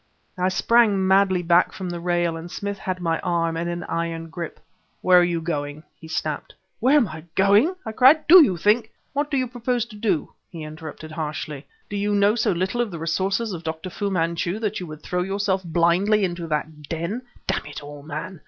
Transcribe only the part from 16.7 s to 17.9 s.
den? Damn it